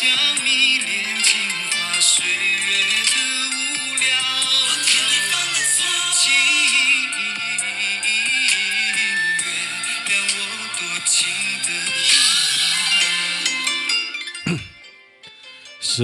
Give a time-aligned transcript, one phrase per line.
[0.00, 0.08] 十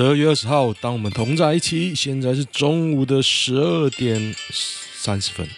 [0.02, 1.94] 二月二十号，当我们同在一起。
[1.94, 5.48] 现在是中午的十二点三十分。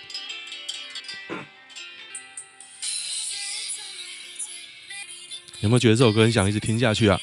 [5.59, 7.21] 有没有觉得这首歌很想一直听下去啊？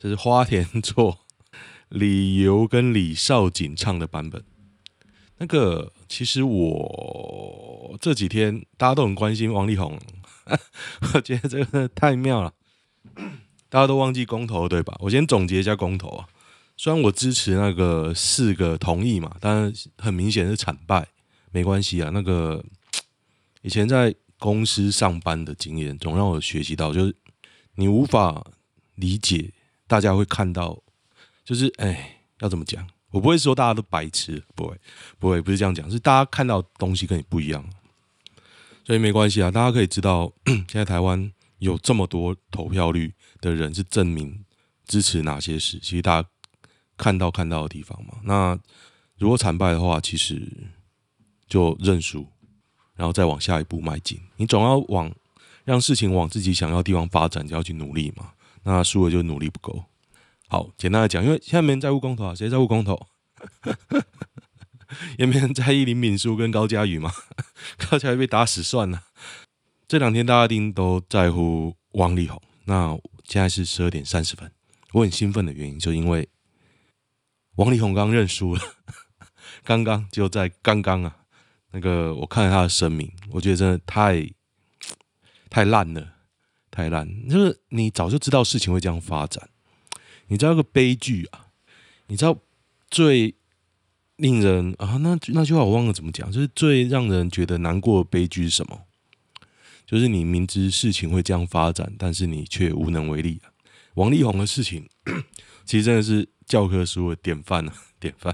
[0.00, 1.18] 这是花田错、
[1.90, 4.42] 李游跟李少锦唱的版本。
[5.36, 9.98] 那个，其实我这几天大家都很关心王力宏，
[11.14, 12.54] 我觉得这个太妙了。
[13.68, 14.96] 大家都忘记公投对吧？
[15.00, 16.26] 我先总结一下公投啊。
[16.78, 21.06] 虽然我支持那个四个同意嘛，但很明显是惨败。
[21.52, 22.64] 没关系啊，那个
[23.60, 27.14] 以前在公司上班的经验，总让我学习到，就是
[27.74, 28.44] 你无法
[28.94, 29.52] 理解，
[29.90, 30.80] 大家会看到，
[31.44, 32.86] 就是哎，要怎么讲？
[33.10, 34.80] 我不会说大家都白痴，不会，
[35.18, 37.68] 不会，不是这样讲，是大家看到东西跟你不一样，
[38.84, 39.50] 所以没关系啊。
[39.50, 43.12] 大家可以知道， 现在台湾有这么多投票率。
[43.42, 44.44] 的人是证明
[44.86, 46.28] 支持哪些事，其实大家
[46.98, 48.18] 看到看到的地方嘛。
[48.22, 48.58] 那
[49.16, 50.46] 如果惨败的话，其实
[51.48, 52.28] 就认输，
[52.96, 54.20] 然后再往下一步迈进。
[54.36, 55.10] 你总要往
[55.64, 58.30] 让事情往自己想要的地方发展，就要去努力嘛。
[58.64, 59.84] 那输了就努力不够。
[60.48, 63.06] 好，简单的讲，因为现在没人在乎公投啊，谁在乎公投？
[65.16, 67.12] 也没人在意林敏书跟高嘉瑜嘛？
[67.78, 69.04] 高嘉瑜被打死算了。
[69.86, 72.40] 这两天大家一定都在乎王力宏。
[72.64, 74.50] 那现在是十二点三十分，
[74.92, 76.28] 我很兴奋的原因，就因为
[77.54, 78.62] 王力宏刚认输了，
[79.62, 81.16] 刚刚就在刚刚啊，
[81.70, 84.28] 那个我看了他的声明，我觉得真的太
[85.48, 86.14] 太烂了，
[86.70, 89.48] 太烂，就是你早就知道事情会这样发展，
[90.28, 91.46] 你知道个悲剧啊，
[92.06, 92.38] 你知道
[92.90, 93.34] 最
[94.16, 98.82] 令人啊，那那句话我忘了怎么讲，就是最让人觉得难过的悲剧是什么？
[99.86, 103.40] 就是你明知事情会这样发展，但是你却无能为力！
[103.94, 104.88] 王力宏的事情，
[105.66, 108.32] 其实真的是教科书的典范啊， 典范。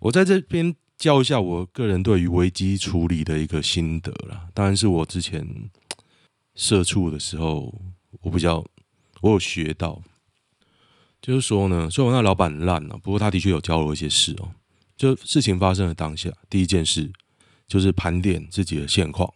[0.00, 4.48] 我在这边教一下我个人对于危机处理的一个心得啦。
[4.52, 5.46] 当然是我之前
[6.58, 7.72] 社畜的时候，
[8.20, 8.64] 我比较
[9.20, 10.02] 我有学到，
[11.22, 14.50] 就是说呢，虽然我那老板烂了，不过他的确有教我一些事哦。
[14.96, 17.12] 就事情发生的当下，第一件事
[17.68, 19.32] 就是盘点自己的现况。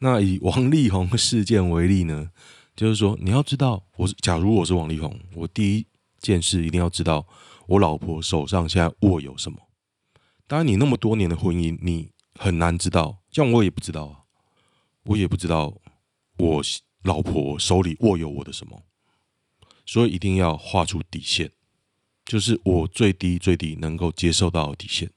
[0.00, 2.32] 那以王力宏事件为例呢，
[2.74, 5.86] 就是说你要知道，我假如我是王力宏，我第一
[6.18, 7.24] 件事一定要知道
[7.68, 9.58] 我老婆手上现在握有什么。
[10.48, 14.16] 当然，你那么多年的婚姻，你很难知道，像我也不知道啊，
[15.04, 15.72] 我也不知道
[16.38, 16.62] 我
[17.02, 18.82] 老婆手里握有我的什么，
[19.84, 21.50] 所以一定要画出底线，
[22.24, 25.10] 就是我最低最低能够接受到的底线。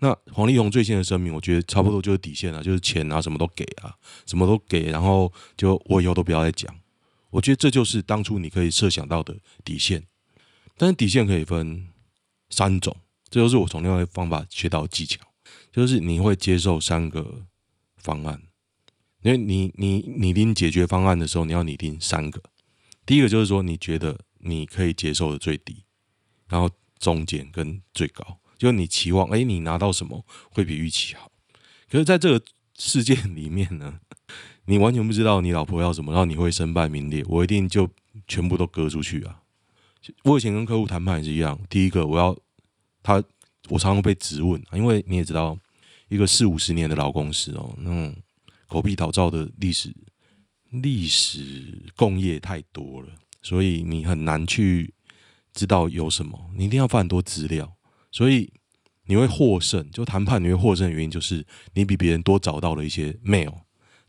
[0.00, 3.94] 那王力宏最新的声明，我觉得差不多就是底线了，就是钱啊，什么都给啊，
[4.26, 6.74] 什么都给，然后就我以后都不要再讲。
[7.30, 10.04] 我觉得这就是当初你可以设想到的底线，
[10.76, 11.88] 但是底线可以分
[12.50, 12.96] 三种，
[13.30, 15.20] 这就是我从另外一个方法学到的技巧，
[15.72, 17.46] 就是你会接受三个
[17.96, 18.42] 方案，
[19.24, 22.42] 因为你你拟定解决方案的时候，你要拟定三个，
[23.06, 25.84] 第一个就是说你觉得你可以接受的最低，
[26.46, 26.68] 然后
[26.98, 28.38] 中间跟最高。
[28.58, 31.32] 就你期望，哎，你拿到什么会比预期好？
[31.90, 32.44] 可是在这个
[32.76, 33.98] 事件里面呢，
[34.66, 37.24] 你完全不知道你老婆要什么，然后你会身败名裂。
[37.26, 37.88] 我一定就
[38.28, 39.40] 全部都割出去啊！
[40.24, 42.36] 我以前跟客户谈判也是一样，第一个我要
[43.02, 43.22] 他，
[43.70, 45.58] 我常常被质问，因为你也知道，
[46.08, 48.14] 一个四五十年的老公司哦，那种
[48.74, 49.94] 狗屁倒灶的历史
[50.70, 53.08] 历史共业太多了，
[53.40, 54.92] 所以你很难去
[55.52, 57.76] 知道有什么，你一定要放很多资料。
[58.10, 58.52] 所以
[59.04, 63.60] 你会获胜，就谈判你会获胜的原因就是你比别人多找到了一些 mail，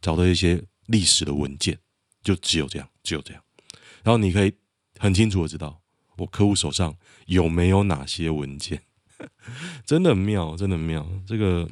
[0.01, 1.77] 找到一些历史的文件，
[2.23, 3.43] 就只有这样，只有这样。
[4.03, 4.51] 然后你可以
[4.97, 5.79] 很清楚的知道
[6.17, 6.95] 我客户手上
[7.27, 8.81] 有没有哪些文件，
[9.85, 11.07] 真的很妙，真的很妙。
[11.27, 11.69] 这个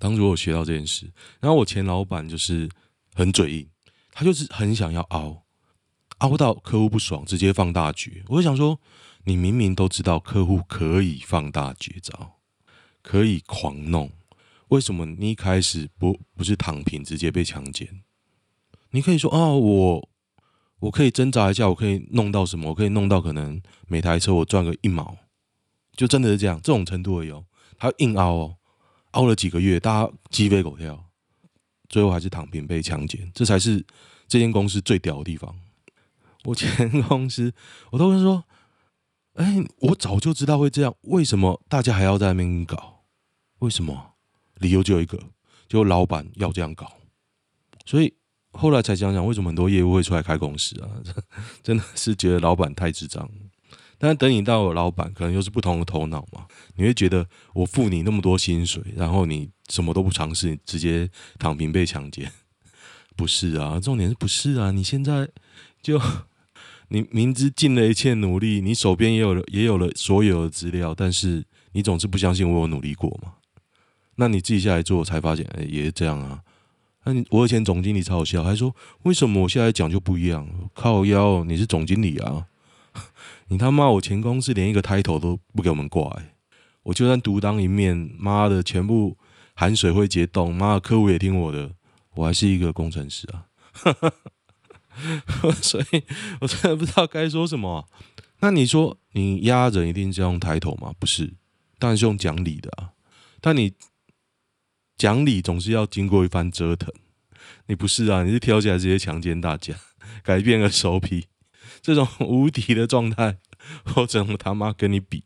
[0.00, 1.08] 当初我学到这件事，
[1.38, 2.68] 然后我前老板就是
[3.14, 3.68] 很嘴硬，
[4.10, 5.44] 他就是很想要凹，
[6.18, 8.24] 凹到客户不爽，直接放大绝。
[8.26, 8.80] 我就想说。
[9.24, 12.38] 你明明都知道客户可以放大绝招，
[13.02, 14.10] 可以狂弄，
[14.68, 18.00] 为什么你一开始不不是躺平直接被强奸？
[18.92, 20.08] 你可以说啊、我
[20.80, 22.70] 我可以挣扎一下，我可以弄到什么？
[22.70, 25.18] 我可以弄到可能每台车我赚个一毛，
[25.94, 27.44] 就真的是这样，这种程度而已哦。
[27.76, 28.56] 他硬凹哦，
[29.12, 31.06] 熬了几个月，大家鸡飞狗跳，
[31.88, 33.84] 最后还是躺平被强奸，这才是
[34.28, 35.54] 这间公司最屌的地方。
[36.44, 37.52] 我前公司，
[37.90, 38.44] 我都会说，
[39.34, 43.04] 哎、我早就知道会这样，为什么大家还要在那边搞？
[43.58, 44.14] 为什么？
[44.54, 45.18] 理由只有一个，
[45.68, 46.92] 就老板要这样搞。
[47.84, 48.14] 所以
[48.52, 50.88] 后来才想想，为什么很多业务会出来开公司啊？
[51.62, 53.32] 真的是觉得老板太智障了。
[54.02, 56.46] 但等你到老板，可能又是不同的头脑嘛。
[56.76, 62.32] 你会觉得我付你那么多薪水，然后你什么都不尝试，直接躺平被强奸？
[63.14, 64.70] 不是啊，重点是不是啊？
[64.70, 65.28] 你现在
[65.82, 66.00] 就
[66.88, 73.34] 你明知尽了一切努力，你手边也有了也有了所有的资料，但是你总是不相信我有努力过嘛？
[74.14, 76.40] 那你自己下来做，才发现哎、也是这样啊。
[77.04, 80.48] 那你我以前总经理超好笑，还说为什么我现在讲就不一样？
[80.72, 82.46] 靠腰，你是总经理啊。
[83.50, 83.90] 你他妈！
[83.90, 86.36] 我前公司连一个 title 都不给我们挂，欸，
[86.84, 89.18] 我就算独当一面，妈的，全部
[89.54, 91.72] 含水会结冻，妈的，客户也听我的，
[92.14, 93.46] 我还是一个工程师啊！
[95.60, 96.04] 所以
[96.40, 97.88] 我真的不知道该说什么。
[98.38, 100.94] 那你说你压人一定是用 title 吗？
[101.00, 101.34] 不是，
[101.80, 102.92] 当然是用讲理的啊。
[103.40, 103.72] 但你
[104.96, 106.94] 讲理总是要经过一番折腾，
[107.66, 108.22] 你不是啊？
[108.22, 109.74] 你是挑起来直接强奸大家，
[110.22, 111.26] 改变个手皮。
[111.82, 113.38] 这种 无敌的状态，
[113.96, 115.22] 我怎么他妈跟你比？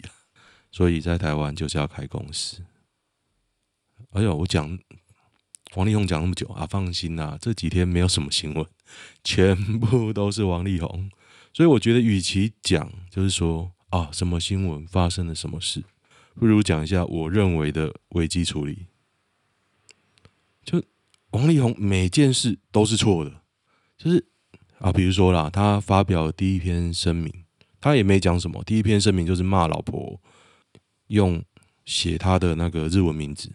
[0.71, 2.65] 所以在台湾就是要开公司。
[4.11, 4.79] 哎呦，我讲
[5.75, 8.67] 王力宏讲那么久啊，放心啦，这几天没有什么新闻，
[9.25, 11.11] 全部都是王力宏。
[11.53, 15.85] 所以我觉得，与其讲就是说啊，什么新闻发生了什么事，
[16.35, 18.87] 不如讲一下我认为的危机处理。
[20.65, 20.83] 就
[21.31, 23.43] 王力宏每件事都是错的，
[23.97, 24.27] 就是。
[24.85, 27.33] 啊，比如说啦，他发表第一篇声明，
[27.81, 28.63] 他也没讲什么。
[28.65, 30.21] 第一篇声明就是骂老婆，
[31.07, 31.43] 用
[31.87, 33.51] 写他的那个日文名字，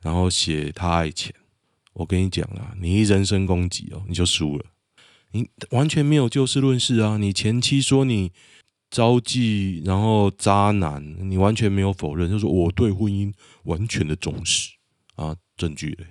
[0.00, 1.32] 然后写他爱钱。
[1.92, 4.64] 我跟你讲啊，你一人身攻击哦，你就输了。
[5.30, 7.16] 你完全没有就事论事啊！
[7.16, 8.32] 你前妻说你
[8.90, 13.32] 招妓，然后渣男，你完全没有否认，就说我对婚姻
[13.62, 14.72] 完全的重视
[15.14, 16.06] 啊，证据嘞？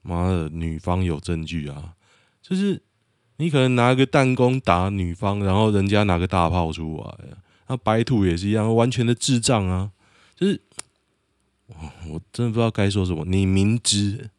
[0.00, 1.92] 妈的，女方有证据啊，
[2.40, 2.82] 就是。
[3.36, 7.28] 你可能拿个弹弓打女方，然后人家拿个大炮出来，
[7.66, 9.90] 那白兔也是一样，完全的智障啊！
[10.36, 10.62] 就是，
[11.66, 11.74] 我
[12.10, 13.24] 我真的不知道该说什么。
[13.24, 14.30] 你明知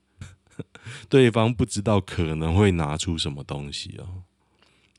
[1.09, 4.23] 对方不知道可能会拿出什么东西啊，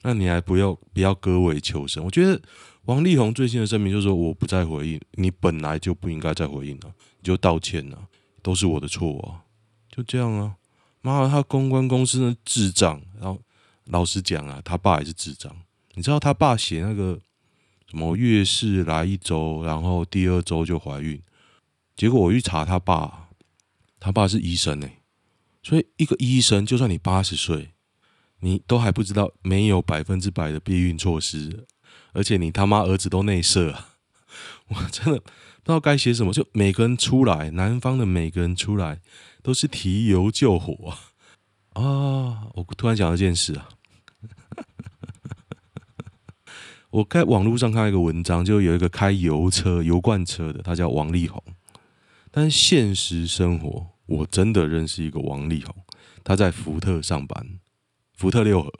[0.02, 2.04] 那你还不要不要割尾求生？
[2.04, 2.38] 我觉得
[2.84, 7.98] 王力宏最新的声明就是说我不再回应，你本来就不应该再回应了，你就道歉了，
[8.42, 9.48] 都是我的错啊，
[9.90, 10.56] 就这样啊！
[11.00, 13.40] 妈的，他公关公司的智障，然后。
[13.86, 15.54] 老实讲啊，他爸也是智障。
[15.94, 17.20] 你知道他爸写那个
[17.88, 21.22] 什么月事来一周，然后第二周就怀孕，
[21.96, 23.28] 结果我去查他爸，
[23.98, 24.88] 他爸是医生呢、
[25.62, 27.70] 所以一个医生，就算你八十岁，
[28.40, 31.66] 你都还不知道没有百分之百的避孕措施，
[32.12, 33.96] 而且你他妈儿子都内射啊，
[34.68, 36.32] 我真的不知道该写什么。
[36.32, 39.00] 就每个人出来，男方的每个人出来
[39.42, 41.82] 都是提油救火啊！
[41.82, 43.68] 啊，我突然想到一件事啊。
[46.96, 51.42] 我在网络上看到一个文章，就有一个开油车、油罐车的，他叫王力宏。
[52.30, 55.74] 但现实生活，我真的认识一个王力宏，
[56.24, 57.60] 他在福特上班，
[58.14, 58.72] 福特六合，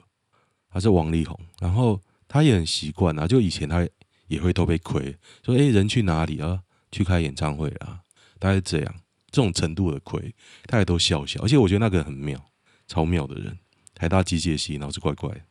[0.71, 1.39] 他是王力宏。
[1.59, 3.87] 然后他也很习惯啊，就以前他
[4.27, 6.61] 也会偷被亏，说：“哎，人去哪里啊？
[6.91, 7.99] 去开演唱会啊？”
[8.39, 8.95] 大概这样，
[9.29, 10.33] 这种程度的亏，
[10.65, 11.39] 大家都笑笑。
[11.43, 12.43] 而且我觉得那个很妙，
[12.87, 13.59] 超妙的人，
[13.93, 15.41] 台大机械系，脑子怪怪的，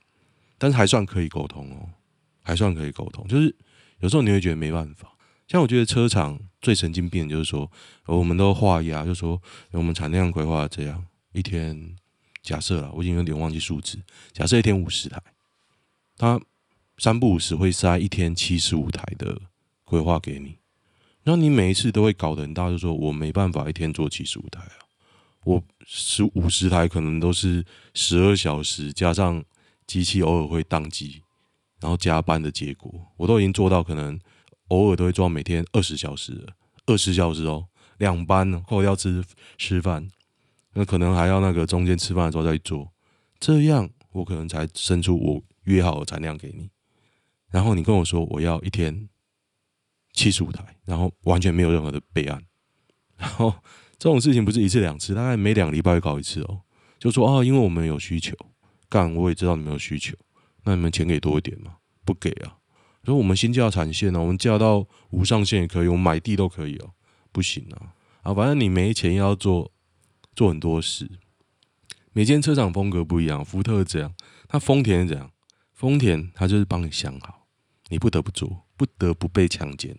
[0.58, 1.90] 但是还算可以沟通哦。
[2.46, 3.52] 还算可以沟通，就是
[3.98, 5.12] 有时候你会觉得没办法。
[5.48, 7.68] 像我觉得车厂最神经病，就是说
[8.06, 11.96] 我们都画押，就是说我们产量规划这样一天，
[12.44, 13.98] 假设啦，我已经有点忘记数字，
[14.32, 15.20] 假设一天五十台，
[16.16, 16.40] 他
[16.98, 19.40] 三不五时会塞一天七十五台的
[19.84, 20.56] 规划给你，
[21.24, 24.86] 然后你每一次都会搞得很大，就说我没办法一天做七十五台啊，
[25.42, 29.44] 我十五十台可能都是十二小时加上
[29.84, 31.22] 机器偶尔会宕机。
[31.80, 34.18] 然后加班的结果，我都已经做到，可能
[34.68, 36.46] 偶尔都会做到每天二十小时，
[36.86, 37.68] 二十小时哦，
[37.98, 39.22] 两班，或者要吃
[39.58, 40.08] 吃饭，
[40.74, 42.90] 那可能还要那个中间吃饭的时候再做，
[43.38, 46.70] 这样我可能才生出我约好的产量给你。
[47.50, 49.08] 然后你跟我说我要一天
[50.12, 52.42] 七十五台，然后完全没有任何的备案，
[53.16, 53.54] 然后
[53.98, 56.62] 这种事情不是一次两次，大概每两个礼拜会搞一次哦，
[56.98, 58.34] 就说啊，因为我们有需求，
[58.88, 60.16] 干，我也知道你们有需求。
[60.66, 61.76] 那你们钱给多一点吗？
[62.04, 62.58] 不给啊！
[63.04, 66.90] 所以我们新架产线呢，我们架到无上限也可以，我们买地都可以哦。
[67.30, 67.94] 不行啊！
[68.22, 69.70] 啊，反正你没钱要做
[70.34, 71.08] 做很多事。
[72.12, 74.12] 每间车厂风格不一样，福特这样，
[74.50, 75.30] 那丰田是这样，
[75.72, 77.46] 丰田他就是帮你想好，
[77.88, 79.96] 你不得不做，不得不被强奸，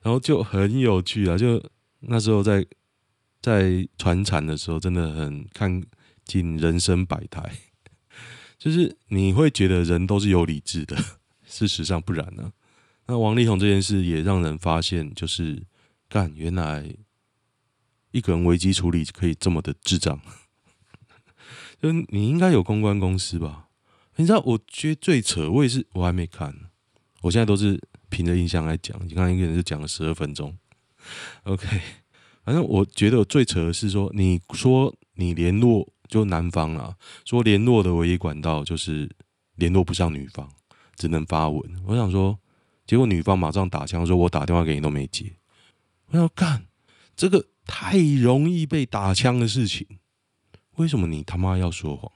[0.00, 1.36] 然后就很有趣啊！
[1.36, 1.62] 就
[2.00, 2.64] 那时候在
[3.42, 5.82] 在传产的时候，真的很看
[6.24, 7.42] 尽人生百态，
[8.58, 10.96] 就是你会觉得人都是有理智的，
[11.46, 12.52] 事实上不然呢、
[13.06, 15.62] 那王力宏这件事也让人发现，就是
[16.08, 16.96] 干原来
[18.10, 20.20] 一个人危机处理可以这么的智障。
[21.80, 23.68] 就你应该有公关公司吧？
[24.16, 26.54] 你知道，我觉得最扯，我也是，我还没看。
[27.20, 28.98] 我现在都是凭着印象来讲。
[29.06, 30.56] 你看，一个人就讲了十二分钟。
[31.42, 31.66] OK，
[32.44, 39.10] 反正我觉得最扯的是说，你说你联络就男方啊，说联络的唯一管道就是
[39.56, 40.48] 联络不上女方，
[40.96, 41.62] 只能发文。
[41.86, 42.38] 我想说，
[42.86, 45.36] 结果女方马上打枪说：“我打电话给你都没接。”
[46.08, 46.66] 我要干
[47.16, 49.86] 这个太容易被打枪的事情。
[50.76, 52.12] 为什么你他妈要说谎？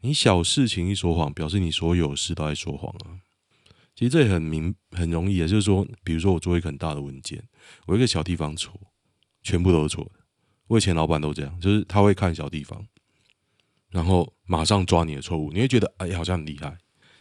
[0.00, 3.18] 你小事情一说谎，表示你所有事都在说谎啊！
[3.94, 7.42] 其实这也很明很容易啊，就是说，比如说我做一个很大的文件，
[7.86, 8.78] 我一个小地方错，
[9.42, 10.20] 全部都是错的。
[10.68, 12.86] 我以前老板都这样，就是他会看小地方，
[13.96, 16.76] 然后马上抓你的错误，你会觉得哎，好像很厉害。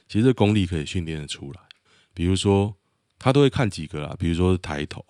[0.09, 1.61] 其实这功力可以训练的出来。
[2.13, 2.75] 比如说，
[3.17, 5.01] 他都会看几个啦，比如说抬头，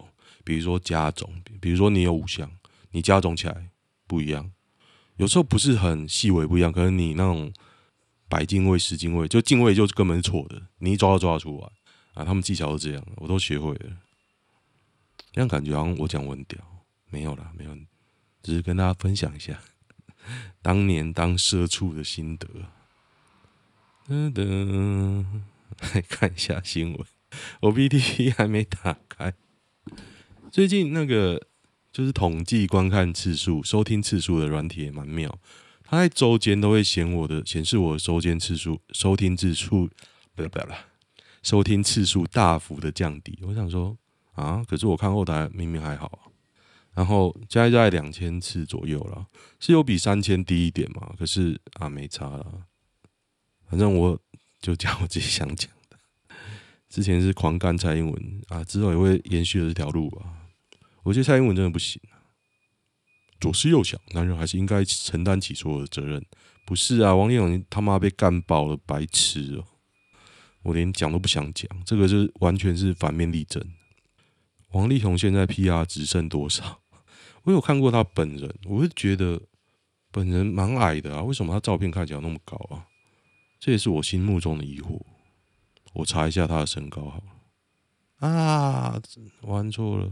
[0.43, 2.51] 比如说加总，比如说你有五项，
[2.91, 3.71] 你加总起来
[4.05, 4.51] 不一样。
[5.15, 7.51] 有时候不是很细微不一样，可能你那种
[8.29, 11.67] 百进位、十进位，就进位就根本是错的，你一抓都抓得出来
[12.13, 12.23] 啊！
[12.23, 13.97] 他们技巧都这样，我都学会了。
[15.31, 16.59] 这样感觉好像我讲我很屌，
[17.09, 17.75] 没有啦，没有，
[18.43, 19.59] 只是跟大家分享一下
[20.61, 22.47] 当年当社畜的心得。
[24.07, 25.25] 噔噔，
[25.93, 27.05] 来看一下新闻，
[27.61, 29.33] 我 PTT 还没打开，
[30.51, 31.41] 最近那个。
[31.95, 35.39] 就是统计观看次数、收听次数的软体也蛮妙，
[35.81, 39.89] 它在周间都会显我的显示我收间次数、收听次数，
[40.35, 40.75] 不要不要了，
[41.41, 43.39] 收听次数大幅的降低。
[43.43, 43.97] 我想说
[44.33, 46.27] 啊，可是我看后台明明还好啊，
[46.95, 49.27] 然后加在两千次左右了，
[49.59, 51.13] 是有比三千低一点嘛？
[51.19, 52.65] 可是啊，没差了，
[53.69, 54.19] 反正我
[54.61, 55.97] 就讲我自己想讲的。
[56.89, 60.25] 之前是狂干蔡英文啊，之后也会延续的这条路吧。
[61.03, 62.17] 我觉得蔡英文真的不行啊！
[63.39, 66.25] 左思右想，男人还是应该承担起所有的责任。
[66.65, 69.65] 不是啊，王力宏他妈被干爆了，白痴哦！
[70.63, 73.61] 我连讲都不想讲，这个是完全是反面例证。
[74.71, 76.81] 王力宏现在 PR 值剩多少？
[77.45, 79.41] 我有看过他本人，我会觉得
[80.11, 82.87] 本人蛮矮的啊，为什么他照片看起来那么高啊？
[83.59, 84.99] 这也是我心目中的疑惑。
[85.93, 88.27] 我查一下他的身高好了。
[88.27, 89.01] 啊，
[89.41, 90.11] 玩错了。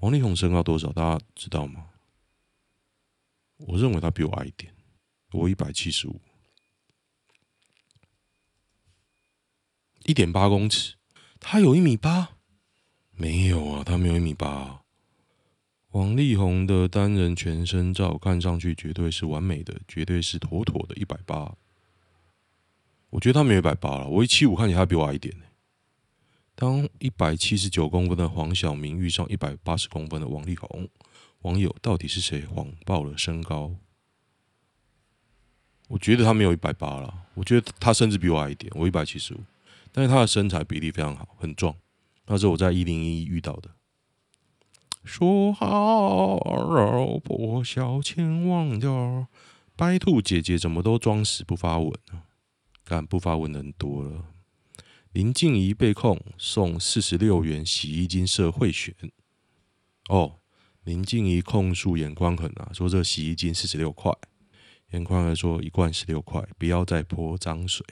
[0.00, 0.90] 王力宏身高多少？
[0.92, 1.90] 大家知道吗？
[3.58, 4.74] 我认为他比我矮一点，
[5.32, 6.20] 我一百七十五，
[10.04, 10.94] 一点八公尺。
[11.38, 12.36] 他有一米八？
[13.10, 14.84] 没有啊，他没有一米八啊。
[15.92, 21.56] 王力宏的单人全身照看上去绝对是完美的，绝对是妥妥的一百八。
[23.10, 25.34] 我觉得他没有一百八了，我一七五，看起来他比我矮一点。
[26.54, 30.88] 当一百七十九公分的黄晓明遇上一百八十公分的王力宏，
[31.42, 33.76] 网友到底是谁谎报了身高？
[35.88, 39.38] 我觉得他没有一百八了，我觉得他甚至比我矮一点，我一百七十五，
[39.90, 41.74] 但是他的身材比例非常好，很壮。
[42.26, 43.70] 那是我在一零一遇到的。
[45.08, 46.38] 说好
[47.24, 49.26] 不笑千万条，
[49.74, 52.24] 白兔姐姐怎么都装死不发文呢？
[52.84, 54.26] 干不发文的人多了。
[55.12, 58.94] 林静怡被控送四十六元洗衣精社贿选。
[60.10, 60.40] 哦，
[60.84, 64.12] 林静怡控诉颜宽恒啊，说这洗衣精四十六块，
[64.90, 67.84] 颜宽恒说一罐十六块，不要再泼脏水。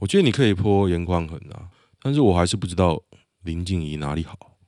[0.00, 1.70] 我觉得你可以泼颜宽恒啊，
[2.02, 3.02] 但是我还是不知道
[3.42, 4.58] 林静怡哪里好，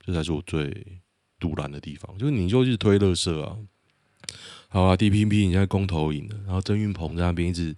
[0.00, 1.00] 这才是我最
[1.44, 2.16] 阻拦的地方。
[2.16, 3.58] 就是你就是推乐色啊，
[4.68, 7.76] 好啊，DPP 你现在公投赢了，然后郑运鹏在那边一直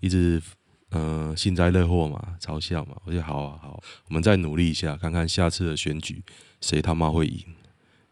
[0.00, 0.42] 一直。
[0.90, 6.22] 嗯、呃，幸灾乐祸嘛，嘲笑嘛，我觉得好啊，好，我们再努力一下，看看下次的选举
[6.60, 7.44] 谁他妈会赢，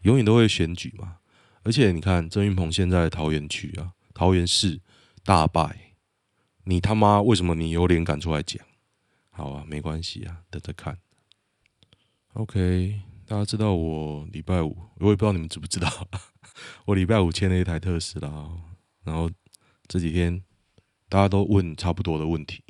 [0.02, 1.18] 永远都会选举嘛。
[1.62, 4.80] 而且你看郑运鹏现在桃园区啊，桃园市
[5.24, 5.94] 大败，
[6.64, 8.60] 你他妈为什么你有脸敢出来讲？
[9.30, 10.98] 好啊，没关系啊，等着看。
[12.32, 13.00] OK，
[13.34, 16.08] 大家知道我礼拜五，我也不知道你们知不知道，
[16.86, 18.48] 我礼拜五签了一台特斯拉，
[19.02, 19.28] 然后
[19.88, 20.40] 这几天
[21.08, 22.62] 大家都问差不多的问题。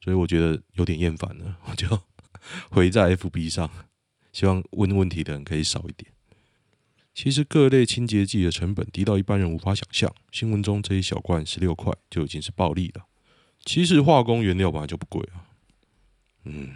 [0.00, 1.86] 所以我觉得有点厌烦了，我就
[2.68, 3.70] 回在 FB 上，
[4.32, 6.10] 希望问问题的人可以少一点。
[7.14, 10.12] 其实各类清洁剂的成本低到一般人无法想象。
[10.32, 13.06] 新闻中这一小罐十六块就已经是暴利了。
[13.64, 15.46] 其实化工原料本来就不贵啊。
[16.42, 16.74] 嗯，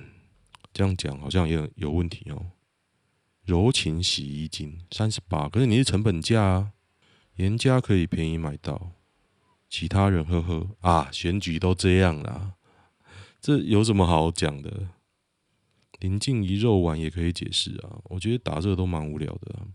[0.73, 2.47] 这样讲好像也有问题哦。
[3.45, 6.73] 柔情洗衣精三十八，可是你是成本价啊，
[7.37, 8.93] 严家可以便宜买到，
[9.69, 12.55] 其他人呵呵啊，选举都这样啦，
[13.41, 14.89] 这有什么好讲的？
[15.99, 19.67] 林静怡肉丸也可以解释啊，我觉得打这个都蛮无聊的。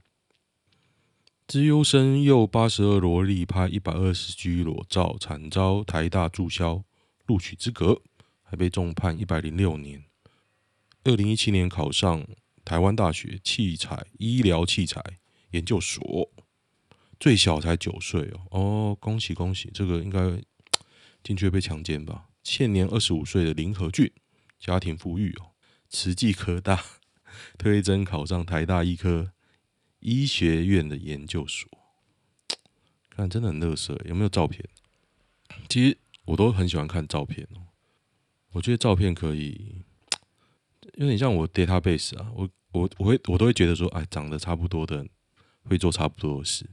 [1.45, 6.83] 资优生又八十二萝莉拍一百二十 G 裸照，惨遭台大注销
[7.25, 8.01] 录取资格，
[8.43, 10.03] 还被重判一百零六年。
[11.05, 12.27] 二零一七年考上
[12.67, 15.01] 台湾大学器材医疗器材
[15.51, 16.29] 研究所，
[17.17, 19.71] 最小才九岁哦哦，恭喜恭喜！
[19.73, 20.19] 这个应该
[21.23, 22.27] 进去被强奸吧？
[22.43, 24.11] 现年二十五岁的林和俊，
[24.59, 25.51] 家庭富裕哦，
[25.87, 26.83] 慈济科大
[27.57, 29.31] 推甄考上台大医科。
[29.99, 31.67] 医学院的研究所，
[33.09, 34.63] 看真的很乐色，有没有照片？
[35.69, 37.63] 其实我都很喜欢看照片哦。
[38.51, 39.81] 我觉得照片可以
[40.95, 42.47] 有点像我 database 啊，我
[42.77, 45.05] 我我会我都会觉得说，哎，长得差不多的
[45.63, 46.65] 会做差不多的事。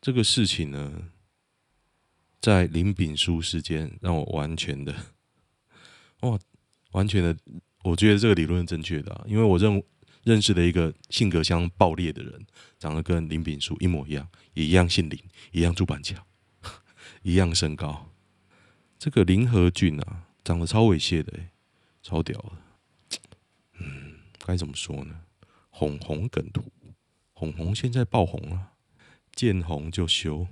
[0.00, 1.10] 这个事情呢，
[2.40, 4.94] 在林炳书事件让我完全的，
[6.20, 6.38] 哇，
[6.92, 7.36] 完全的，
[7.84, 9.82] 我觉得这个理论是正确的啊，因为我认。
[10.24, 12.46] 认识的一个性格相爆裂的人，
[12.78, 15.18] 长得跟林炳书一模一样，也一样姓林，
[15.50, 16.24] 一样住板桥，
[17.24, 18.08] 一样身高。
[19.00, 21.36] 这个林和俊啊，长得超猥亵的，
[22.04, 22.52] 超屌的。
[23.80, 25.22] 嗯，该怎么说呢？
[25.82, 26.62] 红红梗图，
[27.32, 28.74] 红红现在爆红了，
[29.34, 30.46] 见红就修。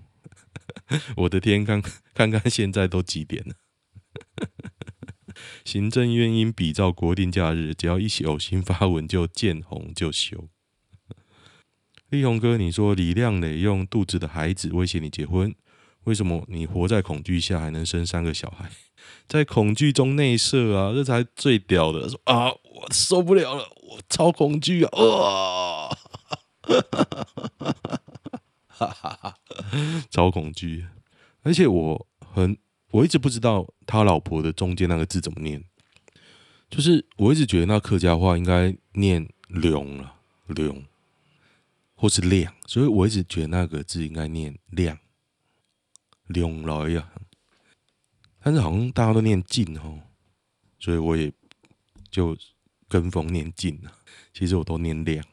[1.18, 1.80] 我的天，看
[2.12, 3.54] 看看现在都几点了？
[5.64, 10.48] 行政院应比照国定假日，只要一有新发文就见红就修。
[12.08, 15.54] 力宏哥，你说李靓磊用肚子的孩子威胁你结婚，
[16.02, 18.68] 为什么你活在恐惧下还能生三个小孩？
[19.28, 22.08] 在恐惧中内射啊，这才最屌的。
[22.08, 22.50] 说啊，
[22.90, 24.90] 受不了了，我超恐惧啊！
[24.98, 25.88] 哇，
[28.66, 29.38] 哈哈哈，
[30.10, 30.86] 超恐惧，
[31.42, 32.56] 而且我很。
[32.92, 35.62] 我一直不知道他老婆的中间那个字怎么念，
[36.68, 40.16] 就是我一直觉得那客家话应该念“龙”了
[40.48, 40.84] ，“龙”
[41.94, 44.98] 或是“亮”，所以我一直觉得那个字应该念“亮
[46.26, 47.12] ”，“龙来呀”。
[48.42, 50.00] 但是好像大家都念“进”哦，
[50.80, 51.32] 所以我也
[52.10, 52.36] 就
[52.90, 53.94] 跟风念“进”啊。
[54.34, 55.24] 其实我都念“亮”，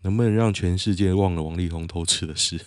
[0.00, 2.58] 能不能让全世界忘了王力宏偷吃的事？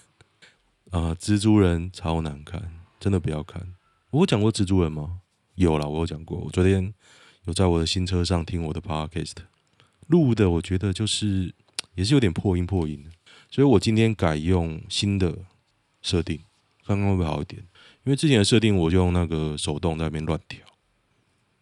[0.92, 3.74] 啊， 蜘蛛人超难看，真的不要看。
[4.12, 5.22] 我讲过蜘蛛人吗？
[5.56, 6.38] 有啦，我有讲过。
[6.38, 6.94] 我昨天
[7.46, 9.34] 有在我的新车上听我的 podcast
[10.08, 11.54] 录的，我觉得就是
[11.96, 13.10] 也是有点破音破音，
[13.50, 15.40] 所以我今天改用新的
[16.02, 16.40] 设定，
[16.86, 17.62] 看看会不会好一点。
[18.06, 20.60] 因为之前的设定我就用那个手动在那边乱调。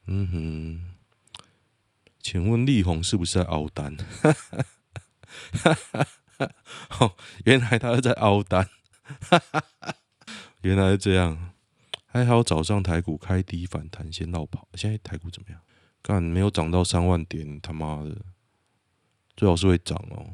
[0.05, 0.94] 嗯哼，
[2.25, 3.95] 请问力宏是不是在凹单？
[6.97, 8.67] 哦，原来他是在凹单，
[10.63, 11.51] 原来是这样。
[12.07, 14.67] 还好早上台股开低反弹，先落跑。
[14.73, 15.61] 现在台股怎么样？
[16.01, 18.17] 干没有涨到三万点，他妈的，
[19.37, 20.33] 最好是会涨哦。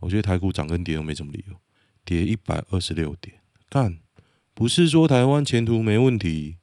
[0.00, 1.56] 我觉得台股涨跟跌都没什么理由，
[2.04, 3.40] 跌一百二十六点。
[3.70, 4.00] 干
[4.52, 6.58] 不是说台湾前途没问题，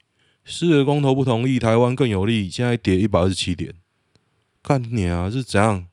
[0.45, 2.49] 四个公投不同意，台湾更有利。
[2.49, 3.73] 现在跌一百二十七点，
[4.61, 5.87] 干你啊是怎样？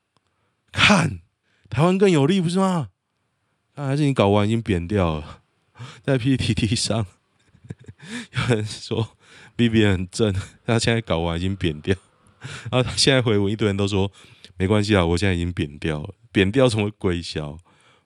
[0.71, 1.19] 看
[1.69, 2.89] 台湾更有利不是吗？
[3.75, 5.41] 那还是你搞完已经扁掉了，
[6.01, 7.05] 在 PTT 上。
[8.31, 9.17] 有人说
[9.55, 10.33] B B 很正，
[10.65, 11.95] 他现在搞完已经扁掉，
[12.71, 14.11] 然后他现在回我，一堆人都说
[14.57, 17.57] 没关系啊，我现在已经扁掉了，扁掉什么鬼小？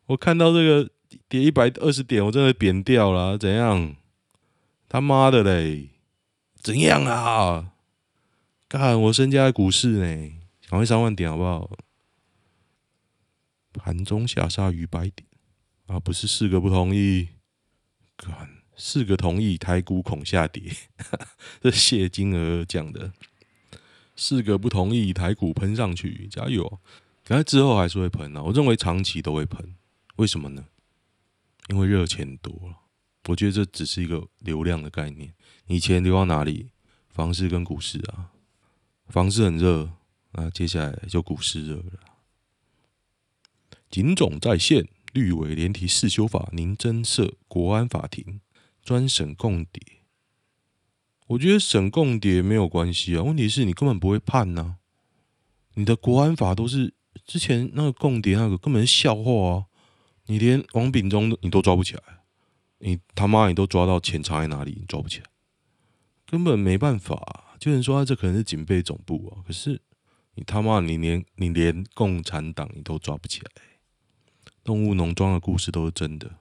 [0.08, 0.90] 我看到这个
[1.30, 3.96] 跌一百二十点，我真的扁掉了，怎样？
[4.90, 5.91] 他妈的嘞，
[6.62, 7.74] 怎样啊？
[8.70, 10.32] 看我身家在股市呢，
[10.70, 11.72] 赶快三万点好不好？
[13.74, 15.28] 盘中下杀逾百点
[15.88, 17.30] 啊，不是四个不同意，
[18.18, 18.50] 看。
[18.78, 20.76] 四个同意，台股恐下跌，
[21.62, 23.12] 这谢金娥讲的。
[24.16, 26.80] 四个不同意，台股喷上去，加油！
[27.24, 29.76] 可是之后还是会喷啊，我认为长期都会喷，
[30.16, 30.66] 为什么呢？
[31.68, 32.78] 因为热钱多了。
[33.28, 35.32] 我觉得这只是一个流量的概念，
[35.68, 36.70] 你钱流到哪里？
[37.10, 38.32] 房市跟股市啊，
[39.08, 39.92] 房市很热，
[40.32, 42.00] 那接下来就股市热了。
[43.90, 48.40] 警总在线，绿委连提四修法，您增设国安法庭。
[48.84, 49.84] 专审共谍，
[51.28, 53.22] 我觉得审共谍没有关系啊。
[53.22, 54.78] 问题是你根本不会判呐、
[55.76, 59.66] 你的国安法都是之前那个共谍那个根本是笑话啊。
[60.26, 62.02] 你连王炳忠你都抓不起来，
[62.80, 65.26] 你他妈你都抓到钱藏在哪里，你抓不起来。
[66.32, 67.58] 根本没办法。
[67.60, 69.80] 就能说他这可能是警备总部啊，可是
[70.34, 73.52] 你他妈你连你连共产党你都抓不起来。
[74.64, 76.38] 动物农庄的故事都是真的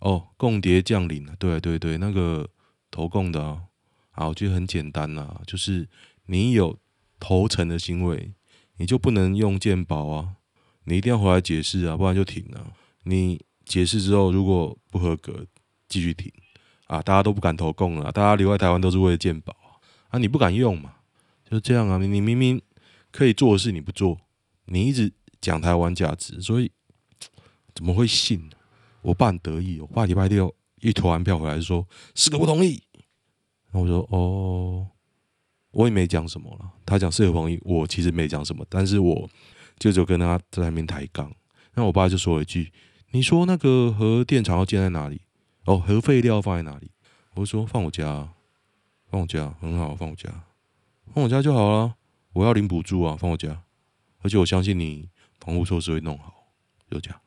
[0.00, 2.50] 哦，共谍降临了，对对对，那个
[2.90, 3.62] 投共的啊，
[4.10, 5.88] 啊，我觉得很简单呐，就是
[6.26, 6.78] 你有
[7.18, 8.34] 投诚的行为，
[8.76, 10.36] 你就不能用鉴宝啊，
[10.84, 12.74] 你一定要回来解释啊，不然就停了。
[13.04, 15.46] 你解释之后如果不合格，
[15.88, 16.30] 继续停
[16.86, 19.54] 啊，大家都不敢投共了，大家留在台湾都是为了健保。
[20.08, 20.18] 啊！
[20.18, 20.94] 你不敢用嘛？
[21.50, 21.98] 就这样啊！
[21.98, 22.62] 你你明明
[23.10, 24.16] 可以做的事你不做，
[24.66, 26.70] 你一直讲台湾价值，所以
[27.74, 28.48] 怎么会信？
[29.02, 32.80] 我爸很得意，我爸礼拜六一投完票回来就说四个不同意。
[33.72, 34.86] 然后我说哦，
[35.72, 36.70] 我也没讲什么了。
[36.86, 39.28] 他讲四个不同意，我其实没讲什么，但是我
[39.80, 41.30] 就就跟他在那边抬杠。
[41.74, 42.72] 那我爸就说了一句
[43.10, 45.20] ：“你说那个核电厂要建在哪里？
[45.66, 46.90] 哦，核废料放在哪里？”
[47.36, 48.30] 我说：“放我家。”
[49.10, 50.28] 放我家很好，放我家，
[51.14, 51.94] 放我家就好了。
[52.32, 53.62] 我要领补助啊，放我家。
[54.22, 56.48] 而且我相信你防护措施会弄好，
[56.90, 57.20] 就这样。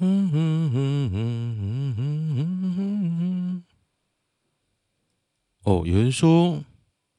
[0.00, 3.64] 嗯嗯嗯嗯嗯嗯嗯嗯。
[5.62, 6.62] 哦，有人说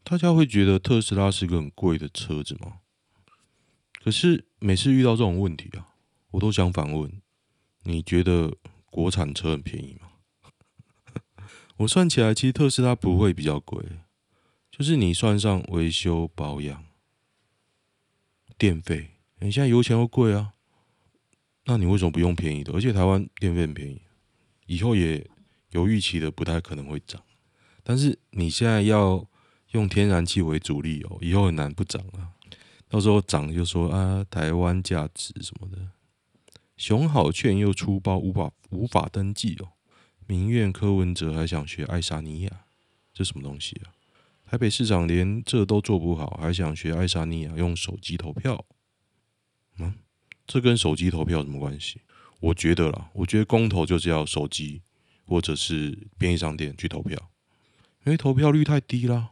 [0.04, 2.82] 大家会觉得特斯拉是个很贵的车子吗？
[4.04, 5.96] 可是每次遇到这种问题啊，
[6.30, 7.12] 我都想反问：
[7.86, 8.56] 你觉得
[8.92, 10.10] 国产车很便宜吗？
[11.78, 13.84] 我算起来，其实特斯拉不会比较贵，
[14.72, 16.86] 就是你算上维修保养、
[18.58, 20.54] 电费，你现在油钱又贵啊，
[21.66, 22.72] 那你为什么不用便宜的？
[22.74, 24.02] 而且台湾电费很便宜，
[24.68, 25.28] 以后也
[25.72, 27.22] 有预期的不太可能会涨。
[27.84, 29.28] 但是你现在要
[29.72, 32.30] 用天然气为主力哦，以后很难不涨啊。
[32.88, 35.90] 到时候涨就说啊，台湾价值什么的，
[36.78, 39.70] 熊好券又出包，无法无法登记哦。
[40.28, 42.66] 民怨柯文哲还想学爱沙尼亚，
[43.14, 43.92] 这什么东西啊？
[44.46, 48.66] 台北市长连这都做不好，还想学爱沙尼亚用手机投票？
[49.80, 49.96] 嗯，
[50.46, 52.02] 这跟手机投票有什么关系？
[52.40, 54.82] 我觉得啦，我觉得公投就是要手机
[55.26, 57.18] 或者是便利商店去投票，
[58.06, 59.32] 因为投票率太低啦。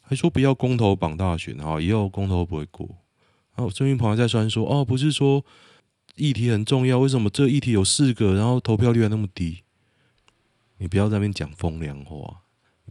[0.00, 2.86] 还说不要公投绑大选啊，以后公投不会过。
[3.54, 5.44] 然后郑云鹏还在酸说哦，不是说
[6.16, 9.62] 议题很重要，为什么这议题有四个，然后投票率还那么低？
[10.80, 12.42] 你不要在那边讲风凉话，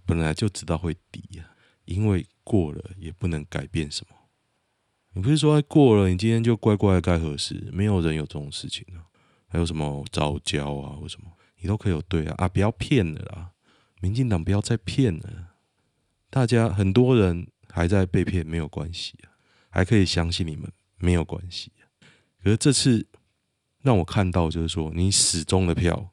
[0.05, 1.43] 本来就知道会低呀，
[1.85, 4.15] 因为过了也不能改变什么。
[5.13, 7.67] 你不是说过了，你今天就乖乖的该核实？
[7.73, 9.09] 没有人有这种事情啊。
[9.51, 12.47] 还有什么藻礁啊，或什么，你都可以有对啊啊！
[12.47, 13.49] 不要骗了啦，
[13.99, 15.55] 民进党不要再骗了。
[16.29, 19.33] 大家很多人还在被骗，没有关系啊，
[19.71, 21.89] 还可以相信你们，没有关系啊。
[22.43, 23.07] 可是这次
[23.81, 26.11] 让我看到，就是说你始终的票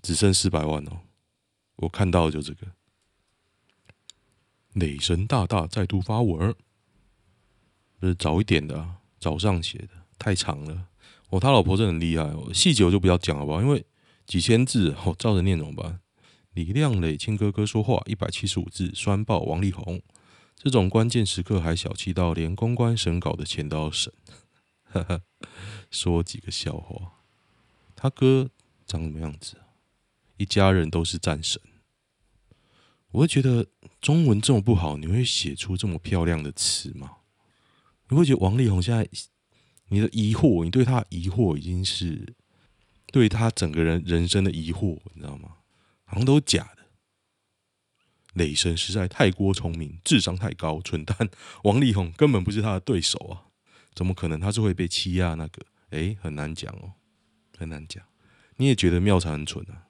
[0.00, 1.02] 只剩四百万哦。
[1.76, 2.66] 我看到就这个，
[4.74, 6.54] 雷神大大再度发文，
[7.98, 10.88] 不是早一点的，早上写的，太长了。
[11.30, 13.84] 哦，他老婆真的很厉害哦，细节我就不要讲了吧，因为
[14.26, 16.00] 几千字，我照着念怎么办？
[16.52, 20.02] 李亮磊亲哥哥说话一百七十五字，酸爆王力宏，
[20.54, 24.12] 这种关键时刻还小气到连公关审稿的钱都要省，
[24.84, 25.22] 哈哈，
[25.90, 27.12] 说几个笑话，
[27.96, 28.50] 他哥
[28.86, 29.61] 长什么样子？
[30.36, 31.60] 一家人都是战神，
[33.10, 33.66] 我会觉得
[34.00, 37.18] 中文这么不好，你会写出这么漂亮的词吗？
[38.08, 39.08] 你会觉得王力宏现在
[39.88, 42.34] 你的疑惑，你对他疑惑已经是
[43.06, 45.56] 对他整个人人生的疑惑，你知道吗？
[46.04, 46.82] 好像都是假的。
[48.34, 51.28] 雷神实在太过聪明，智商太高，蠢蛋。
[51.64, 53.52] 王力宏根本不是他的对手啊！
[53.94, 55.62] 怎么可能他是会被欺压那个？
[55.90, 56.94] 诶，很难讲哦，
[57.58, 58.02] 很难讲。
[58.56, 59.88] 你也觉得妙常很蠢啊？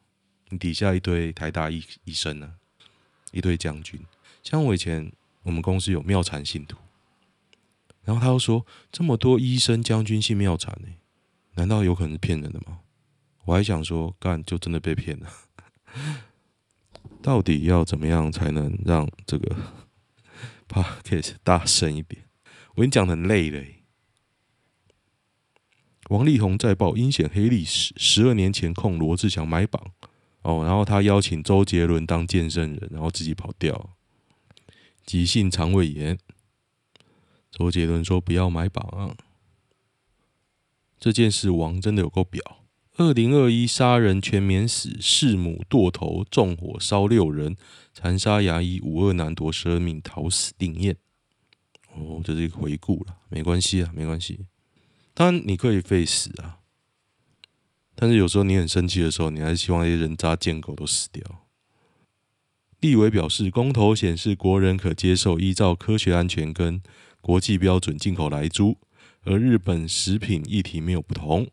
[0.53, 2.85] 你底下一堆台大医医生呢、啊，
[3.33, 3.99] 一堆将军。
[4.43, 5.11] 像我以前
[5.45, 6.77] 我们公司有妙禅信徒，
[8.05, 10.89] 然后他又说这么多医生将军信妙禅呢，
[11.55, 12.81] 难道有可能是骗人的吗？
[13.47, 15.33] 我还想说干就真的被骗了。
[17.23, 19.57] 到底要怎么样才能让这个
[20.69, 22.25] podcast 大声一点？
[22.75, 23.85] 我跟你讲很累嘞。
[26.11, 29.83] 王力宏再爆阴险黑历史，十二年前控罗志祥买榜。
[30.43, 33.91] 哦，然后他邀请周杰伦当见证人，然后自己跑掉，
[35.07, 36.19] 急性肠胃炎。
[37.51, 39.17] 周杰伦说不要买榜啊。
[40.99, 42.59] 这件事王真的有够表。
[42.97, 47.57] 二零二一杀人全免死，弑母剁头，纵火烧六人，
[47.95, 50.97] 残杀牙医，五二男夺十二命逃死定验。
[51.95, 54.47] 哦，这是一个回顾了，没关系啊，没关系。
[55.15, 56.61] 当然你可以废死啊。
[57.95, 61.23] 但是有时候你很生气的时候，你还是希望那些人渣贱狗都死掉。
[62.81, 66.83] 立委表示，公投显示国人可接受依照科学安全跟
[67.21, 68.77] 国际标准进口莱猪，
[69.23, 71.49] 而日本食品议题没有不同。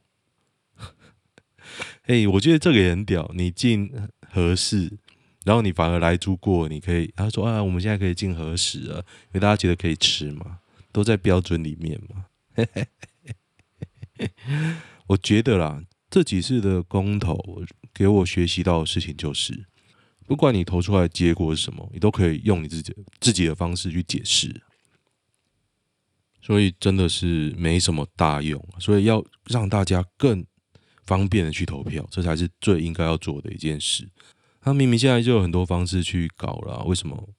[2.07, 3.91] 哎，我觉得这个也很屌，你进
[4.31, 4.97] 合适，
[5.45, 12.25] 然后你反而莱猪过，你可以他说啊，我们现在可以进合适了，因为大家觉得可以吃嘛，都在标准里面嘛。
[15.05, 17.37] 我觉得啦，这几次的公投
[17.93, 19.65] 给我学习到的事情就是。
[20.25, 24.61] 不管你投出来结果是什么，你都可以用你自己自己的方式去解释，
[26.39, 28.63] 所以真的是没什么大用。
[28.77, 30.45] 所以要让大家更
[31.03, 34.07] 方便的去投票，这才是最应该要做的一件事。
[34.61, 37.29] 他明明现在就有很多方式去搞了，为什么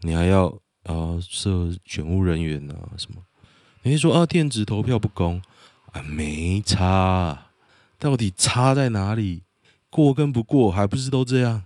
[0.00, 0.48] 你还要
[0.82, 3.22] 啊设选务人员啊什么？
[3.84, 5.40] 你说啊电子投票不公
[5.92, 6.02] 啊？
[6.02, 7.47] 没差，
[7.98, 9.42] 到底差在哪里？
[9.90, 11.64] 过跟不过还不是都这样？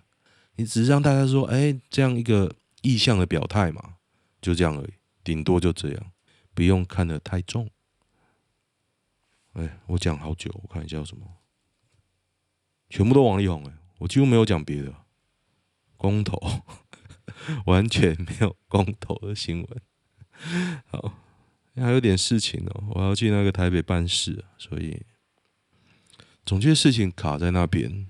[0.57, 3.97] 你只是让大家说，哎，这样一个意向的表态嘛，
[4.41, 4.93] 就这样而已，
[5.25, 6.13] 顶多就这样，
[6.55, 7.69] 不用看得太重。
[9.55, 11.27] 哎，我讲好久，我看一下有什么，
[12.89, 14.95] 全部都王力宏哎，我几乎没有讲别的，
[15.97, 16.41] 公投，
[17.67, 19.83] 完全没有公投的新闻。
[20.87, 21.15] 好，
[21.75, 25.03] 还有点事情哦，我要去那个台北办事，所以
[26.45, 28.07] 总觉得事情卡在那边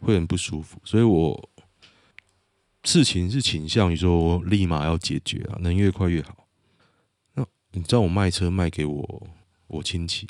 [0.00, 1.50] 会很不舒服，所以我。
[2.82, 6.48] 事情是倾向于说我立马要解决啊，能越快越好。
[7.34, 9.28] 那你知道我卖车卖给我
[9.66, 10.26] 我亲戚，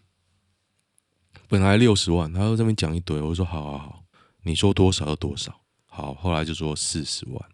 [1.47, 4.05] 本来六十万，他在这边讲一堆，我说好好好，
[4.43, 5.61] 你说多少就多少。
[5.87, 7.51] 好，后来就说四十万。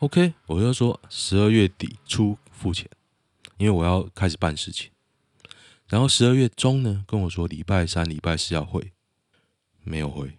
[0.00, 2.90] OK，我就说十二月底出付钱，
[3.58, 4.90] 因为我要开始办事情。
[5.92, 8.94] 然后十二月中呢，跟我说礼拜三、礼拜四要汇，
[9.84, 10.38] 没有汇。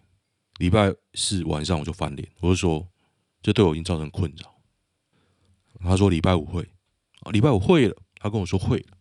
[0.58, 2.90] 礼拜四晚上我就翻脸，我就说。
[3.44, 4.56] 这对我已经造成困扰。
[5.82, 6.66] 他说礼拜五会，
[7.34, 7.96] 礼拜五会了。
[8.16, 8.98] 他跟我说会了，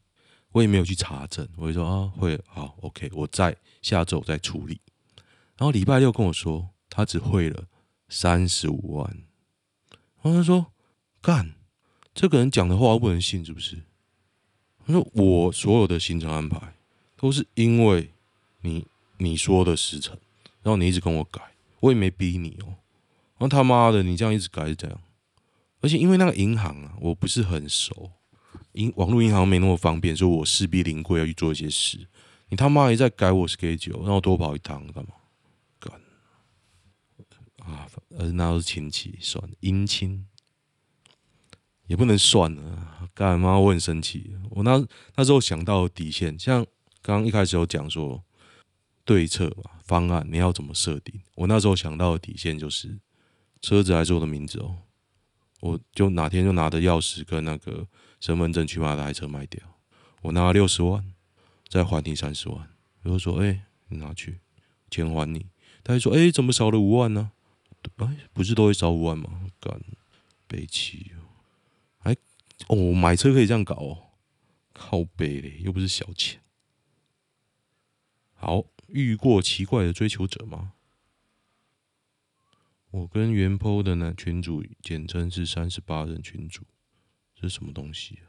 [0.51, 1.49] 我也没有去查证。
[1.57, 4.81] 我就说啊，会了，好，OK，我在下周再处理。
[5.57, 7.67] 然后礼拜六跟我说，他只汇了
[8.09, 9.17] 三十五万。
[10.23, 10.73] 然后他说，
[11.21, 11.55] 干，
[12.13, 13.85] 这个人讲的话我不能信，是不是？
[14.87, 16.75] 他说我所有的行程安排
[17.17, 18.11] 都是因为
[18.63, 18.87] 你
[19.19, 20.19] 你说的时辰，
[20.63, 21.41] 然后你一直跟我改，
[21.81, 22.67] 我也没逼你哦。
[23.39, 25.01] 然后他妈的，你这样一直改是这样，
[25.81, 28.11] 而且因为那个银行啊，我不是很熟，
[28.73, 32.07] 银网络银行没那么方便，所以我势必临柜要去做一些事。
[32.49, 35.15] 你他妈还在改我 schedule，让我多跑一趟干嘛？
[35.81, 36.01] 干
[37.59, 37.89] 啊！
[38.19, 40.27] 而那都是亲戚，算，姻亲
[41.87, 43.09] 也不能算了。
[43.15, 43.59] 干嘛？
[43.59, 44.35] 我很生气。
[44.51, 44.85] 我那
[45.17, 46.65] 那时候想到底线，像
[47.01, 48.23] 刚刚一开始有讲说
[49.05, 51.21] 对策嘛，方案你要怎么设定？
[51.35, 52.99] 我那时候想到的底线就是。
[53.65, 54.77] 车子还是我的名字哦，
[55.61, 57.87] 我就哪天就拿着钥匙跟那个
[58.19, 59.63] 身份证去把那台车卖掉，
[60.23, 61.15] 我拿了六十万，
[61.69, 62.69] 再还你三十万。
[63.05, 64.41] 比如说，哎、你拿去，
[64.91, 65.47] 钱还你。
[65.85, 67.31] 他就说，哎、怎么少了五万呢？
[67.99, 69.47] 哎、不是都会少五万吗？
[69.61, 69.81] 干，
[70.49, 71.13] 悲戚
[72.69, 74.13] 哦，买车可以这样搞哦，
[74.73, 76.41] 靠背嘞，又不是小钱。
[78.35, 80.75] 好，遇过奇怪的追求者吗？
[82.91, 86.63] 我跟原 PO 的男群主简称是三十八人群主，
[87.35, 88.21] 这是什么东西？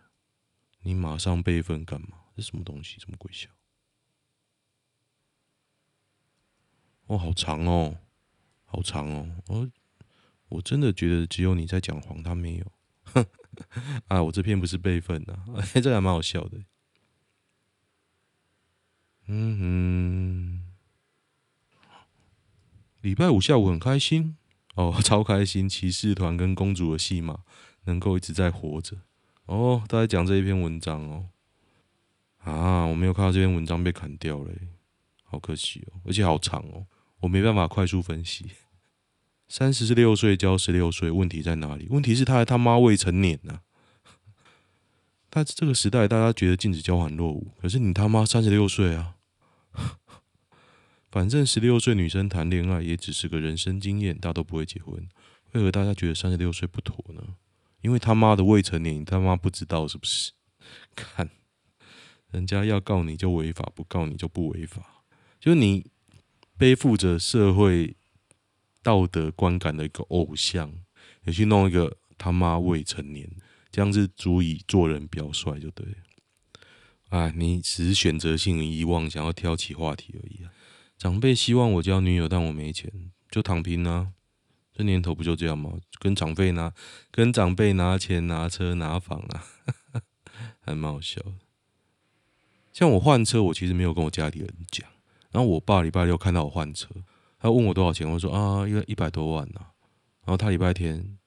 [0.81, 2.19] 你马上备份干嘛？
[2.35, 2.99] 这是什么东西？
[2.99, 3.49] 什么鬼笑？
[7.07, 7.97] 哦，好长哦，
[8.65, 9.41] 好长哦！
[9.47, 9.71] 我
[10.47, 12.71] 我真的觉得只有你在讲谎，他没有。
[14.07, 16.59] 啊，我这篇不是备份的，哎， 这还蛮好笑的。
[19.27, 20.73] 嗯哼，
[23.01, 24.37] 礼拜五下午很开心。
[24.75, 25.69] 哦，超开心！
[25.69, 27.43] 骑士团跟公主的戏码
[27.83, 28.97] 能够一直在活着。
[29.45, 31.29] 哦，都在讲这一篇文章哦。
[32.39, 34.51] 啊，我没有看到这篇文章被砍掉了，
[35.23, 36.87] 好可惜哦，而且好长哦，
[37.19, 38.51] 我没办法快速分析。
[39.55, 41.85] 三十六岁交十六岁，问题在哪里？
[41.91, 43.61] 问题是他还他妈未成年呢、啊。
[45.29, 49.17] 但是这个时代，大家觉得禁止交往落伍，可是你他妈三十六岁啊！
[51.11, 55.07] 反正十六岁女生谈恋爱也只是个人生经验，大家都不会结婚。
[55.51, 57.21] 为何大家觉得三十六岁不妥呢？
[57.81, 60.31] 因为他妈的未成年，你他妈不知道是不是？
[60.95, 61.29] 看，
[62.31, 65.03] 人家要告你就违法，不告你就不违法。
[65.39, 65.85] 就是你
[66.57, 67.95] 背负着社会
[68.83, 70.71] 道德观感的一个偶像，
[71.23, 73.27] 也去弄一个他妈未成年，
[73.71, 75.97] 这样子足以做人表率就对了。
[77.09, 80.41] 哎，你只是选择性遗忘，想要挑起话题而已。
[80.97, 82.91] 长辈希望我交女友，但我没钱，
[83.31, 84.13] 就躺平啊。
[84.75, 85.77] 这年头不就这样吗？
[85.99, 86.73] 跟长辈拿，
[87.11, 89.45] 跟长辈拿钱、拿车、拿房啊，
[90.61, 91.33] 还蛮好笑的。
[92.71, 94.89] 像我换车，我其实没有跟我家里人讲。
[95.31, 96.89] 然后我爸礼拜六看到我换车，
[97.43, 99.55] 他问我多少钱，我说啊，因为一百多万呢、
[100.25, 101.17] 然后他礼拜天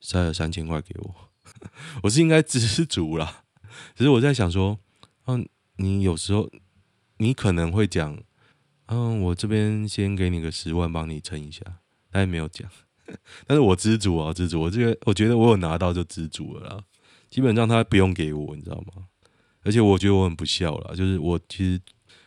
[0.00, 1.14] 塞了三千块给我，
[2.02, 3.44] 我是应该知足啦。
[3.94, 4.76] 只是我在想说，
[5.26, 6.50] 嗯、你有时候
[7.18, 8.20] 你可能会讲，
[8.86, 11.62] 嗯、我这边先给你个十万，帮你撑一下。
[12.10, 12.68] 他也没有讲。
[13.46, 14.62] 但是我知足啊，知足。
[14.62, 16.84] 我这个我觉得我有拿到就知足了啦。
[17.28, 19.06] 基本上他不用给我，你知道吗？
[19.62, 21.80] 而且我觉得我很不孝啦，就是我其实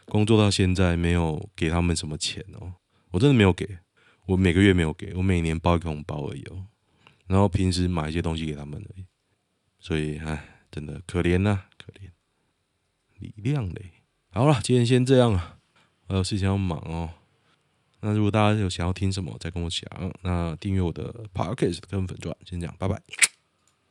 [0.06, 2.72] 工作到现在没有给他们什么钱哦，
[3.14, 3.78] 我真的没有给，
[4.26, 6.66] 我每个月没有给，我每年包一个红包而已哦。
[7.28, 9.06] 然后平时买一些东西给他们而已。
[9.80, 12.10] 所以唉，真的可怜呐，可怜。
[13.20, 13.92] 李亮嘞，
[14.32, 15.60] 好了，今天先这样啊，
[16.08, 17.12] 我有事情要忙哦。
[18.02, 20.14] 那如果大家有想要听什么，再跟我讲。
[20.24, 23.00] 那订阅我的 Podcast 跟粉钻，先这样，拜拜。